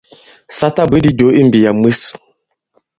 [0.57, 2.01] Sa ta bwě àdi jǒ i mbìyà mwes.